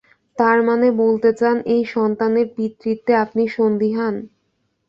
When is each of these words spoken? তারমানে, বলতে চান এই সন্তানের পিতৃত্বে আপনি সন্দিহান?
তারমানে, 0.37 0.89
বলতে 1.01 1.29
চান 1.33 1.57
এই 1.73 1.83
সন্তানের 1.93 2.47
পিতৃত্বে 2.55 3.13
আপনি 3.23 3.43
সন্দিহান? 3.49 4.15